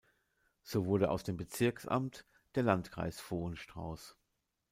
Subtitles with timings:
[0.63, 4.17] So wurde aus dem Bezirksamt der Landkreis Vohenstrauß.